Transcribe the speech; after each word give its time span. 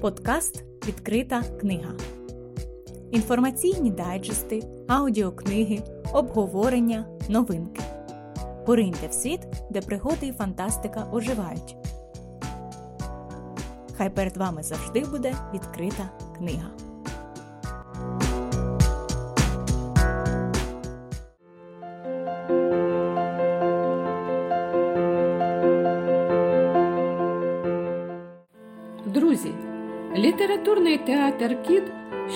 Подкаст 0.00 0.64
Відкрита 0.86 1.42
книга. 1.60 1.92
Інформаційні 3.10 3.90
дайджести, 3.90 4.62
аудіокниги, 4.88 5.82
обговорення, 6.12 7.06
новинки. 7.28 7.82
Пориньте 8.66 9.06
в 9.06 9.12
світ, 9.12 9.40
де 9.70 9.80
пригоди 9.80 10.26
і 10.26 10.32
фантастика 10.32 11.08
оживають. 11.12 11.76
Хай 13.96 14.10
перед 14.10 14.36
вами 14.36 14.62
завжди 14.62 15.04
буде 15.04 15.34
відкрита 15.54 16.10
книга. 16.38 16.70
Театр 31.06 31.62
Кіт, 31.62 31.82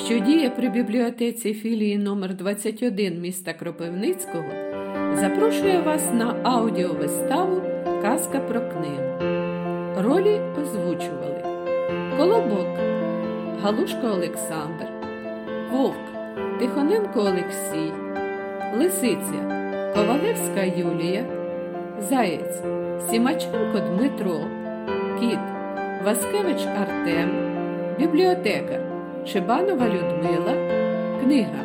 що 0.06 0.18
діє 0.18 0.50
при 0.50 0.68
бібліотеці 0.68 1.54
філії 1.54 1.98
номер 1.98 2.34
21 2.34 3.20
міста 3.20 3.52
Кропивницького, 3.52 4.50
запрошує 5.14 5.80
вас 5.80 6.02
на 6.12 6.36
аудіовиставу 6.42 7.62
Казка 8.02 8.40
про 8.40 8.60
книгу. 8.60 9.34
Ролі 10.02 10.40
озвучували 10.62 11.44
Колобок 12.16 12.66
Галушко 13.62 14.06
Олександр, 14.06 14.86
Вовк 15.72 16.14
Тихоненко 16.58 17.20
Олексій, 17.20 17.92
Лисиця 18.78 19.64
Ковалевська 19.94 20.62
Юлія, 20.62 21.24
Заєць 22.00 22.62
Сімаченко 23.10 23.78
Дмитро, 23.78 24.40
Кіт 25.20 25.38
Васкевич 26.04 26.66
Артем, 26.66 27.53
бібліотекар 27.98 28.80
Шибанова 29.26 29.86
Людмила, 29.86 30.54
книга. 31.22 31.64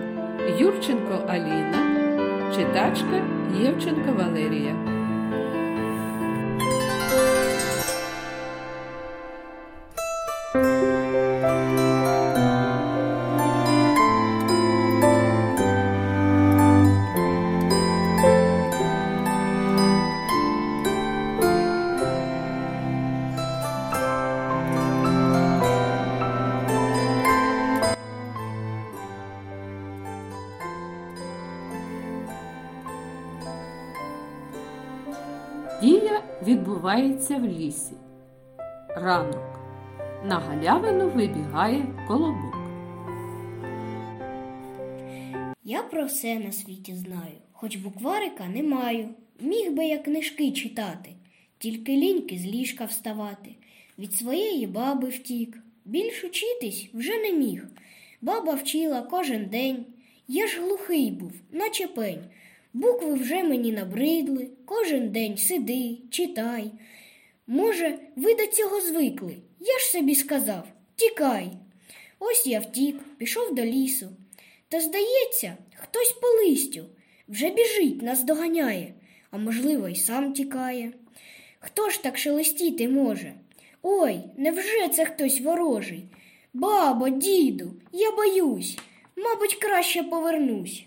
Юрченко 0.59 1.19
Аліна, 1.27 1.77
читачка 2.55 3.21
Євченко 3.61 4.11
Валерія. 4.17 4.98
Дія 35.81 36.23
відбувається 36.43 37.37
в 37.37 37.45
лісі. 37.45 37.93
Ранок. 38.89 39.59
На 40.25 40.39
галявину 40.39 41.09
вибігає 41.09 42.05
колобок. 42.07 42.57
Я 45.63 45.83
про 45.83 46.05
все 46.05 46.39
на 46.39 46.51
світі 46.51 46.95
знаю, 46.95 47.33
хоч 47.51 47.75
букварика 47.75 48.47
не 48.47 48.63
маю. 48.63 49.09
Міг 49.39 49.71
би 49.71 49.85
я 49.85 49.97
книжки 49.97 50.51
читати, 50.51 51.09
тільки 51.57 51.91
ліньки 51.91 52.37
з 52.37 52.45
ліжка 52.45 52.85
вставати. 52.85 53.49
Від 53.99 54.15
своєї 54.15 54.67
баби 54.67 55.09
втік. 55.09 55.57
Більш 55.85 56.23
учитись 56.23 56.89
вже 56.93 57.17
не 57.17 57.31
міг. 57.31 57.65
Баба 58.21 58.53
вчила 58.53 59.01
кожен 59.01 59.45
день. 59.45 59.85
Я 60.27 60.47
ж 60.47 60.61
глухий 60.61 61.11
був, 61.11 61.31
наче 61.51 61.87
пень. 61.87 62.23
Букви 62.73 63.13
вже 63.13 63.43
мені 63.43 63.71
набридли, 63.71 64.47
кожен 64.65 65.09
день 65.11 65.37
сиди, 65.37 65.97
читай. 66.09 66.71
Може, 67.47 67.99
ви 68.15 68.35
до 68.35 68.47
цього 68.47 68.81
звикли? 68.81 69.35
Я 69.59 69.79
ж 69.79 69.85
собі 69.85 70.15
сказав 70.15 70.67
тікай. 70.95 71.51
Ось 72.19 72.47
я 72.47 72.59
втік, 72.59 72.99
пішов 73.17 73.55
до 73.55 73.65
лісу. 73.65 74.09
Та, 74.69 74.79
здається, 74.79 75.57
хтось 75.75 76.11
по 76.11 76.27
листю 76.27 76.85
вже 77.27 77.49
біжить, 77.49 78.01
нас 78.01 78.23
доганяє, 78.23 78.93
а 79.31 79.37
можливо, 79.37 79.89
й 79.89 79.95
сам 79.95 80.33
тікає. 80.33 80.91
Хто 81.59 81.89
ж 81.89 82.03
так 82.03 82.17
шелестіти 82.17 82.89
може? 82.89 83.33
Ой, 83.81 84.19
невже 84.37 84.87
це 84.87 85.05
хтось 85.05 85.41
ворожий? 85.41 86.03
Бабо, 86.53 87.09
діду, 87.09 87.73
я 87.91 88.11
боюсь, 88.11 88.77
мабуть, 89.15 89.55
краще 89.55 90.03
повернусь. 90.03 90.83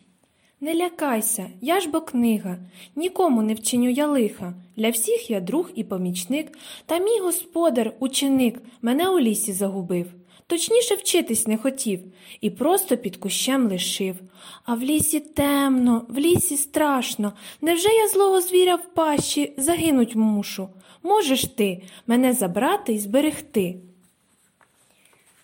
Не 0.63 0.75
лякайся, 0.75 1.51
я 1.61 1.81
ж 1.81 1.89
бо 1.89 2.01
книга, 2.01 2.59
нікому 2.97 3.43
не 3.43 3.55
вчиню 3.55 3.91
я 3.91 4.07
лиха. 4.07 4.55
Для 4.77 4.91
всіх 4.91 5.31
я 5.31 5.41
друг 5.41 5.71
і 5.75 5.85
помічник, 5.85 6.59
та 6.87 6.99
мій 6.99 7.19
господар, 7.19 7.93
ученик, 7.99 8.59
мене 8.83 9.09
у 9.09 9.21
лісі 9.21 9.53
загубив. 9.53 10.07
Точніше 10.47 10.95
вчитись 10.95 11.47
не 11.47 11.57
хотів 11.59 12.01
і 12.41 12.51
просто 12.51 12.97
під 12.97 13.17
кущем 13.17 13.69
лишив. 13.69 14.17
А 14.65 14.75
в 14.75 14.83
лісі 14.83 15.21
темно, 15.21 16.07
в 16.09 16.19
лісі 16.19 16.57
страшно. 16.57 17.33
Невже 17.61 17.89
я 17.89 18.09
злого 18.09 18.41
звіря 18.41 18.75
в 18.75 18.95
пащі 18.95 19.53
загинуть 19.57 20.17
мушу? 20.17 20.69
Можеш 21.03 21.45
ти 21.45 21.83
мене 22.07 22.33
забрати 22.33 22.93
і 22.93 22.99
зберегти? 22.99 23.77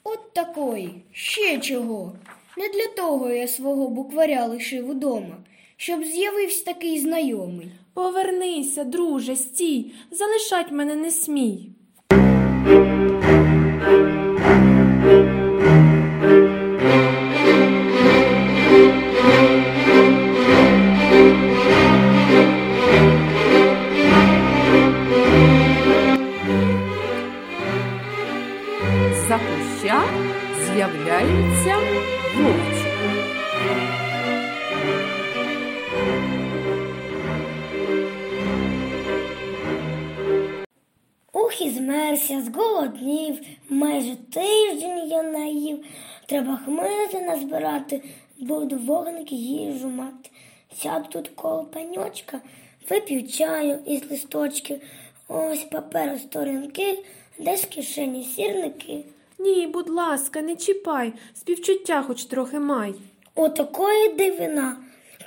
От 0.05 0.33
такої, 0.33 0.95
ще 1.13 1.59
чого. 1.59 2.13
Не 2.59 2.69
для 2.69 2.87
того 2.97 3.31
я 3.31 3.49
свого 3.49 3.89
букваря 3.89 4.47
лишив 4.47 4.91
удома, 4.91 5.37
щоб 5.77 6.05
з'явився 6.05 6.65
такий 6.65 6.99
знайомий. 6.99 7.73
Повернися, 7.95 8.85
друже, 8.85 9.37
стій, 9.37 9.93
залишать 10.11 10.73
мене 10.73 10.95
не 10.95 11.11
смій. 11.11 11.71
Ух, 41.49 41.63
і 41.63 41.71
змерся, 41.71 42.43
зголоднів, 42.43 43.41
майже 43.69 44.17
тиждень 44.17 45.09
я 45.09 45.23
наїв. 45.23 45.85
Треба 46.27 46.57
хмити 46.65 47.21
назбирати, 47.21 48.03
буду 48.39 48.77
вогники 48.77 49.35
їжу 49.35 49.89
мати. 49.89 50.31
Сяду 50.83 51.07
тут 51.09 51.29
коло 51.29 51.65
паньочка, 51.65 52.41
вип'ю 52.91 53.29
чаю 53.29 53.79
із 53.87 54.11
листочків. 54.11 54.81
Ось 55.29 55.65
папер 55.65 56.19
сторінки, 56.21 56.99
десь 57.39 57.65
в 57.65 57.69
кишені 57.69 58.25
сірники. 58.25 59.05
Ні, 59.39 59.67
будь 59.67 59.91
ласка, 59.91 60.41
не 60.41 60.57
чіпай, 60.57 61.13
співчуття 61.35 62.03
хоч 62.03 62.25
трохи 62.25 62.59
май. 62.59 62.95
Отакої 63.35 64.13
дивина. 64.13 64.77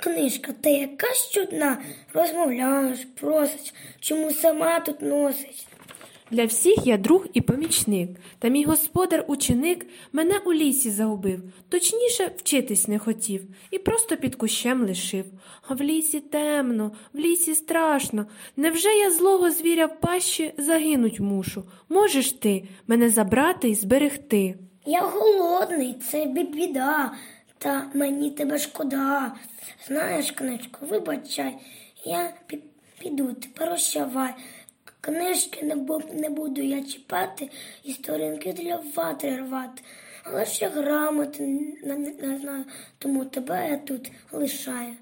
Книжка, 0.00 0.52
ти 0.60 0.70
якась 0.70 1.30
чудна, 1.30 1.78
розмовляєш, 2.14 3.06
просиш, 3.20 3.74
чому 4.00 4.30
сама 4.30 4.80
тут 4.80 5.02
носиш. 5.02 5.66
Для 6.32 6.44
всіх 6.44 6.86
я 6.86 6.96
друг 6.96 7.26
і 7.34 7.40
помічник, 7.40 8.10
та 8.38 8.48
мій 8.48 8.64
господар 8.64 9.24
ученик 9.28 9.86
мене 10.12 10.38
у 10.46 10.52
лісі 10.52 10.90
загубив, 10.90 11.40
точніше 11.68 12.30
вчитись 12.36 12.88
не 12.88 12.98
хотів 12.98 13.42
і 13.70 13.78
просто 13.78 14.16
під 14.16 14.34
кущем 14.34 14.86
лишив. 14.86 15.24
А 15.68 15.74
в 15.74 15.80
лісі 15.82 16.20
темно, 16.20 16.92
в 17.12 17.18
лісі 17.18 17.54
страшно. 17.54 18.26
Невже 18.56 18.88
я 18.88 19.10
злого 19.10 19.50
звіря 19.50 19.86
в 19.86 20.00
пащі 20.00 20.54
загинуть 20.58 21.20
мушу? 21.20 21.64
Можеш 21.88 22.32
ти 22.32 22.64
мене 22.86 23.10
забрати 23.10 23.68
і 23.68 23.74
зберегти? 23.74 24.54
Я 24.86 25.00
голодний, 25.00 25.94
це 26.10 26.24
бі- 26.26 26.42
біда, 26.44 27.12
та 27.58 27.90
мені 27.94 28.30
тебе 28.30 28.58
шкода. 28.58 29.34
Знаєш, 29.86 30.30
книжко, 30.30 30.86
вибачай, 30.90 31.54
я 32.04 32.34
піду, 32.98 33.32
ти 33.32 33.48
прощавай. 33.54 34.34
Книжки 35.04 35.62
не, 35.62 35.76
бу- 35.76 36.14
не 36.20 36.30
буду 36.30 36.60
я 36.60 36.82
чіпати 36.82 37.50
і 37.84 37.92
сторінки 37.92 38.52
для 38.52 38.80
ватри 38.96 39.36
рвати. 39.36 39.82
Але 40.24 40.46
ще 40.46 40.68
грамоти 40.68 41.42
не, 41.84 41.96
не, 42.22 42.38
знаю, 42.38 42.64
тому 42.98 43.24
тебе 43.24 43.68
я 43.70 43.76
тут 43.76 44.12
лишаю. 44.32 44.94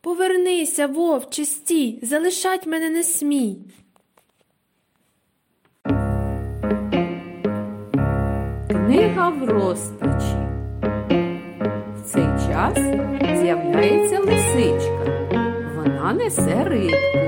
Повернися, 0.00 0.86
вовче, 0.86 1.44
стій, 1.44 1.98
залишать 2.02 2.66
мене 2.66 2.90
не 2.90 3.02
смій. 3.02 3.56
книга 8.94 9.28
в 9.28 9.44
розпачі. 9.44 10.36
В 11.96 12.02
цей 12.04 12.24
час 12.24 12.74
з'являється 13.40 14.18
лисичка. 14.18 15.30
Вона 15.76 16.12
несе 16.12 16.64
рибку. 16.64 17.23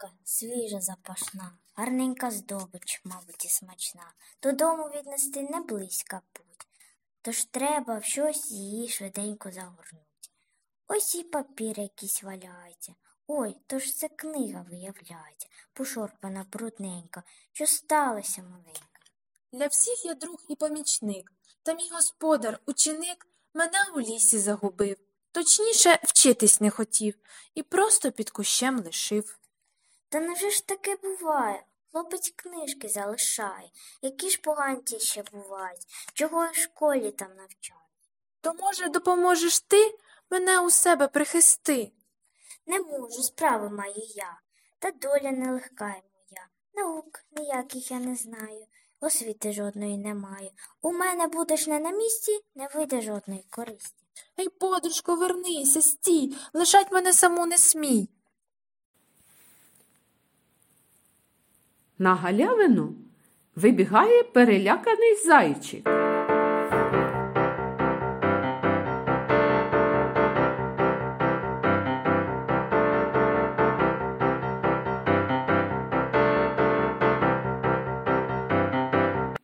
Рибка, 0.00 0.16
свіжа 0.24 0.80
запашна, 0.80 1.58
гарненька 1.74 2.30
здобич, 2.30 3.00
мабуть, 3.04 3.44
і 3.44 3.48
смачна. 3.48 4.12
Додому 4.42 4.84
віднести 4.84 5.42
не 5.42 5.60
близька 5.60 6.20
путь, 6.32 6.66
тож 7.22 7.44
треба 7.44 7.98
в 7.98 8.04
щось 8.04 8.50
її 8.50 8.88
швиденько 8.88 9.52
загорнуть. 9.52 10.30
Ось 10.88 11.14
і 11.14 11.22
папір 11.22 11.80
якийсь 11.80 12.22
валяється. 12.22 12.94
Ой, 13.26 13.56
то 13.66 13.78
ж 13.78 13.96
це 13.96 14.08
книга 14.08 14.66
виявляється, 14.70 15.48
пошорпана 15.72 16.46
брудненька, 16.52 17.22
що 17.52 17.66
сталося 17.66 18.42
маленька. 18.42 19.00
Для 19.52 19.66
всіх 19.66 20.04
я 20.04 20.14
друг 20.14 20.38
і 20.48 20.56
помічник, 20.56 21.32
та 21.62 21.74
мій 21.74 21.90
господар, 21.92 22.60
ученик, 22.66 23.26
мене 23.54 23.78
у 23.94 24.00
лісі 24.00 24.38
загубив. 24.38 24.96
Точніше, 25.32 25.98
вчитись 26.02 26.60
не 26.60 26.70
хотів 26.70 27.14
і 27.54 27.62
просто 27.62 28.12
під 28.12 28.30
кущем 28.30 28.80
лишив. 28.84 29.39
Та 30.10 30.20
невже 30.20 30.50
ж 30.50 30.66
таке 30.66 30.96
буває? 30.96 31.64
Хлопець 31.92 32.32
книжки 32.36 32.88
залишає, 32.88 33.70
які 34.02 34.30
ж 34.30 34.40
поганці 34.40 34.98
ще 34.98 35.22
бувають, 35.32 35.86
чого 36.14 36.50
в 36.50 36.54
школі 36.54 37.10
там 37.10 37.28
навчають. 37.36 37.82
То, 38.40 38.54
може, 38.54 38.88
допоможеш 38.88 39.60
ти 39.60 39.98
мене 40.30 40.60
у 40.60 40.70
себе 40.70 41.08
прихисти? 41.08 41.92
Не 42.66 42.80
можу, 42.80 43.22
справи 43.22 43.70
маю 43.70 44.02
я, 44.14 44.40
та 44.78 44.90
доля 44.90 45.32
нелегка 45.32 45.88
й 45.88 46.02
моя. 46.02 46.48
Наук 46.74 47.24
ніяких 47.36 47.90
я 47.90 47.98
не 47.98 48.16
знаю, 48.16 48.66
освіти 49.00 49.52
жодної 49.52 49.98
не 49.98 50.14
маю. 50.14 50.50
У 50.82 50.92
мене 50.92 51.26
будеш 51.26 51.66
не 51.66 51.78
на 51.78 51.90
місці, 51.90 52.40
не 52.54 52.68
вийде 52.74 53.00
жодної 53.00 53.46
користі. 53.50 54.04
Ей, 54.38 54.48
подружко, 54.48 55.14
вернися, 55.14 55.82
стій, 55.82 56.36
лишать 56.52 56.92
мене 56.92 57.12
саму 57.12 57.46
не 57.46 57.58
смій. 57.58 58.08
На 62.02 62.14
галявину 62.14 62.94
вибігає 63.56 64.22
переляканий 64.22 65.14
зайчик. 65.26 65.88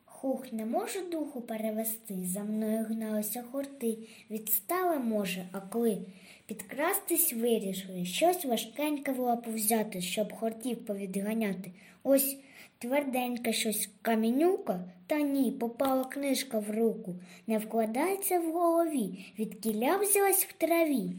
Хух, 0.07 0.53
не 0.53 0.67
можу 0.67 1.01
духу 1.13 1.41
перевести, 1.41 2.15
за 2.25 2.41
мною 2.41 2.85
гналися 2.85 3.45
хорти. 3.53 3.99
Відстали 4.31 4.99
може, 4.99 5.47
а 5.53 5.61
коли 5.61 5.99
підкрастись 6.47 7.33
вирішили, 7.33 8.05
щось 8.05 8.45
важкеньке 8.45 9.13
в 9.13 9.19
лапу 9.19 9.51
взяти, 9.51 10.01
щоб 10.01 10.33
хортів 10.33 10.85
повідганяти. 10.85 11.71
Ось 12.03 12.37
тверденьке 12.79 13.53
щось 13.53 13.89
камінюка, 14.03 14.85
та 15.07 15.21
ні, 15.21 15.51
попала 15.51 16.05
книжка 16.05 16.59
в 16.59 16.71
руку, 16.71 17.15
не 17.47 17.59
вкладається 17.59 18.41
в 18.41 18.53
голові, 18.53 19.33
від 19.39 19.55
кіля 19.61 19.97
взялась 19.97 20.45
в 20.45 20.53
траві. 20.53 21.11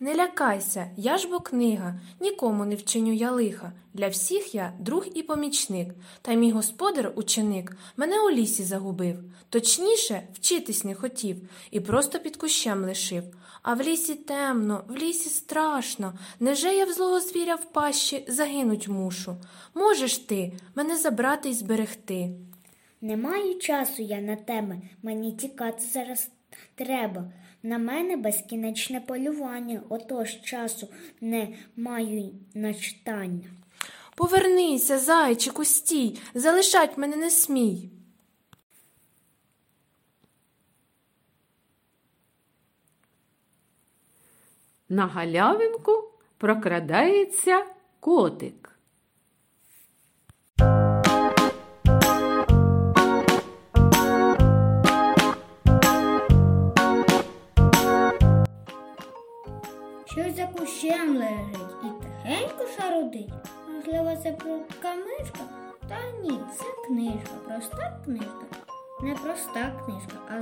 Не 0.00 0.14
лякайся, 0.14 0.90
я 0.96 1.18
ж 1.18 1.28
бо 1.28 1.40
книга, 1.40 2.00
нікому 2.20 2.64
не 2.64 2.74
вчиню 2.74 3.12
я 3.12 3.30
лиха. 3.30 3.72
Для 3.94 4.08
всіх 4.08 4.54
я 4.54 4.72
друг 4.80 5.06
і 5.14 5.22
помічник, 5.22 5.94
та 6.22 6.34
мій 6.34 6.50
господар, 6.50 7.12
ученик, 7.16 7.76
мене 7.96 8.20
у 8.20 8.30
лісі 8.30 8.62
загубив. 8.62 9.16
Точніше, 9.50 10.22
вчитись 10.34 10.84
не 10.84 10.94
хотів 10.94 11.36
і 11.70 11.80
просто 11.80 12.18
під 12.18 12.36
кущем 12.36 12.84
лишив. 12.84 13.24
А 13.66 13.74
в 13.74 13.82
лісі 13.82 14.14
темно, 14.14 14.84
в 14.88 14.96
лісі 14.96 15.28
страшно. 15.28 16.18
Неже 16.40 16.74
я 16.74 16.84
в 16.84 16.92
злого 16.92 17.20
звіря 17.20 17.54
в 17.54 17.64
пащі 17.64 18.24
загинуть 18.28 18.88
мушу. 18.88 19.36
Можеш 19.74 20.18
ти 20.18 20.52
мене 20.74 20.96
забрати 20.96 21.48
й 21.48 21.54
зберегти. 21.54 22.30
Не 23.00 23.16
маю 23.16 23.58
часу 23.58 24.02
я 24.02 24.20
на 24.20 24.36
теми, 24.36 24.82
мені 25.02 25.32
тікати 25.32 25.82
зараз 25.92 26.28
треба. 26.74 27.24
На 27.62 27.78
мене 27.78 28.16
безкінечне 28.16 29.00
полювання, 29.00 29.82
отож 29.88 30.40
часу 30.42 30.88
не 31.20 31.48
маю 31.76 32.30
на 32.54 32.74
читання. 32.74 33.50
Повернися, 34.16 34.98
зайчику, 34.98 35.64
стій, 35.64 36.18
залишать 36.34 36.98
мене 36.98 37.16
не 37.16 37.30
смій. 37.30 37.90
На 44.88 45.06
галявинку 45.06 46.10
прокрадається 46.38 47.64
котик. 48.00 48.72
Щось 60.04 60.36
за 60.36 60.46
кущем 60.46 61.16
лежить 61.16 61.76
і 61.82 61.86
тихенько 62.02 62.64
шарудить. 62.76 63.32
Можливо, 63.68 64.16
це 64.22 64.32
прутка 64.32 64.94
мишка? 64.94 65.40
Та 65.88 65.98
ні, 66.22 66.40
це 66.58 66.64
книжка, 66.86 67.34
проста 67.46 68.00
книжка. 68.04 68.44
Не 69.02 69.14
проста 69.14 69.82
книжка, 69.84 70.16
а 70.30 70.40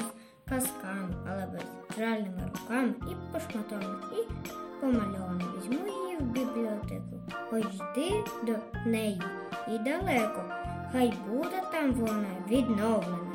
казками, 0.49 1.15
але 1.31 1.47
безжальними 1.47 2.51
руками 2.55 2.95
і 3.11 3.33
пошматована, 3.33 3.99
і 4.13 4.51
помальована. 4.81 5.45
Візьму 5.59 5.87
її 5.87 6.17
в 6.21 6.23
бібліотеку. 6.23 7.21
Хоч 7.51 7.65
йди 7.65 8.25
до 8.47 8.81
неї 8.91 9.23
і 9.69 9.79
далеко. 9.79 10.45
Хай 10.93 11.13
буде 11.29 11.63
там 11.73 11.93
вона 11.93 12.37
відновлена. 12.49 13.35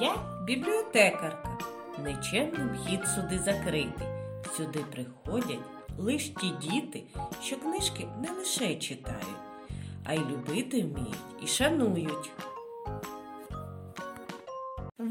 Я 0.00 0.14
бібліотекарка. 0.44 1.58
Нечемним 2.04 2.70
хід 2.86 3.06
сюди 3.06 3.38
закритий. 3.38 4.08
Сюди 4.56 4.84
приходять 4.92 5.60
лиш 5.98 6.28
ті 6.28 6.50
діти, 6.62 7.02
що 7.42 7.56
книжки 7.56 8.08
не 8.22 8.30
лише 8.30 8.74
читають, 8.74 9.26
а 10.04 10.14
й 10.14 10.18
любити 10.18 10.82
вміють 10.82 11.42
і 11.42 11.46
шанують. 11.46 12.32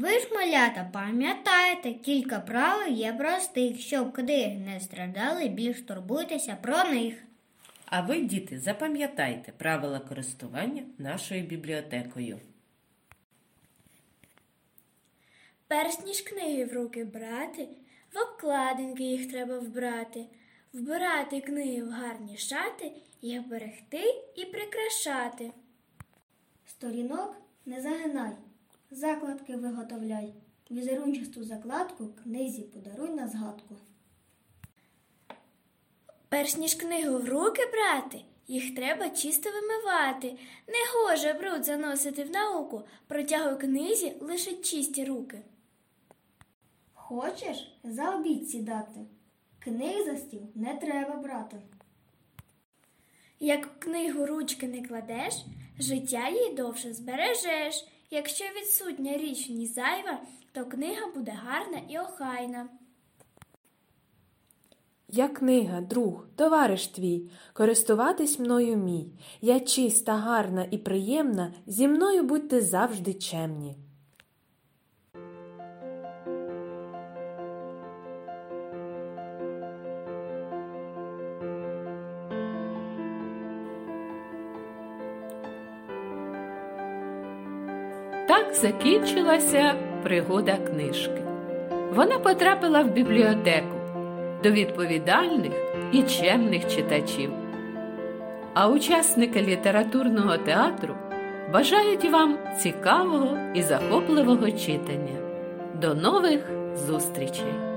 Ви 0.06 0.18
ж, 0.20 0.28
малята, 0.34 0.90
пам'ятаєте, 0.92 1.92
кілька 1.92 2.40
правил 2.40 2.94
є 2.94 3.12
простих, 3.12 3.80
щоб 3.80 4.12
книги 4.12 4.56
не 4.56 4.80
страдали, 4.80 5.48
більш 5.48 5.82
турбуйтеся 5.82 6.56
про 6.62 6.84
них. 6.84 7.14
А 7.86 8.00
ви, 8.00 8.20
діти, 8.20 8.60
запам'ятайте 8.60 9.52
правила 9.52 9.98
користування 9.98 10.82
нашою 10.98 11.42
бібліотекою. 11.42 12.40
Перш 15.68 16.00
ніж 16.06 16.20
книги 16.20 16.64
в 16.64 16.72
руки 16.72 17.04
брати, 17.04 17.68
в 18.14 18.18
обкладинки 18.18 19.02
їх 19.02 19.30
треба 19.30 19.58
вбрати, 19.58 20.26
вбирати 20.72 21.40
книги 21.40 21.82
в 21.82 21.90
гарні 21.90 22.36
шати, 22.36 22.92
їх 23.22 23.48
берегти 23.48 24.02
і 24.36 24.44
прикрашати. 24.44 25.50
Сторінок 26.66 27.36
не 27.66 27.80
загинай, 27.80 28.36
закладки 28.90 29.56
виготовляй. 29.56 30.34
Візерунчасту 30.70 31.44
закладку 31.44 32.08
книзі 32.22 32.62
подаруй 32.62 33.10
на 33.10 33.28
згадку. 33.28 33.76
Перш 36.28 36.56
ніж 36.56 36.74
книгу 36.74 37.18
в 37.18 37.28
руки 37.28 37.62
брати, 37.72 38.24
їх 38.48 38.74
треба 38.74 39.10
чисто 39.10 39.50
вимивати. 39.50 40.38
Не 40.66 40.78
гоже 40.94 41.32
бруд 41.32 41.64
заносити 41.64 42.24
в 42.24 42.30
науку, 42.30 42.82
протягуй 43.06 43.58
книзі 43.58 44.16
лише 44.20 44.52
чисті 44.52 45.04
руки. 45.04 45.42
Хочеш 46.94 47.78
за 47.84 48.10
обід 48.10 48.50
сідати? 48.50 49.00
Книг 49.58 50.04
за 50.04 50.16
стіл 50.16 50.42
не 50.54 50.74
треба 50.74 51.16
брати. 51.16 51.56
Як 53.40 53.66
в 53.66 53.78
книгу 53.78 54.26
ручки 54.26 54.68
не 54.68 54.82
кладеш, 54.82 55.34
життя 55.78 56.28
їй 56.28 56.54
довше 56.54 56.92
збережеш. 56.92 57.84
Якщо 58.10 58.44
відсутня 58.44 59.16
річ 59.16 59.48
ні 59.48 59.66
зайва, 59.66 60.20
то 60.52 60.64
книга 60.64 61.06
буде 61.14 61.30
гарна 61.30 61.80
і 61.88 61.98
охайна. 61.98 62.68
Я 65.08 65.28
книга, 65.28 65.80
друг, 65.80 66.26
товариш 66.36 66.86
твій, 66.86 67.30
користуватись 67.52 68.38
мною 68.38 68.76
мій. 68.76 69.12
Я 69.40 69.60
чиста, 69.60 70.16
гарна 70.16 70.66
і 70.70 70.78
приємна, 70.78 71.54
зі 71.66 71.88
мною 71.88 72.22
будьте 72.22 72.60
завжди 72.60 73.14
чемні. 73.14 73.76
Так 88.28 88.54
закінчилася 88.54 89.74
пригода 90.02 90.56
книжки. 90.56 91.22
Вона 91.94 92.18
потрапила 92.18 92.82
в 92.82 92.90
бібліотеку 92.90 93.76
до 94.42 94.50
відповідальних 94.50 95.52
і 95.92 96.02
чемних 96.02 96.68
читачів. 96.68 97.30
А 98.54 98.68
учасники 98.68 99.42
літературного 99.42 100.36
театру 100.36 100.94
бажають 101.52 102.10
вам 102.10 102.38
цікавого 102.62 103.38
і 103.54 103.62
захопливого 103.62 104.50
читання. 104.50 105.20
До 105.80 105.94
нових 105.94 106.50
зустрічей! 106.86 107.75